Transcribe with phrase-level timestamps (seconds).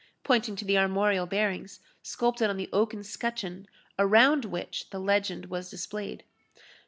[0.23, 3.67] pointing to the armorial bearings sculptured on the oaken scutcheon,
[3.99, 6.23] around which the legend was displayed.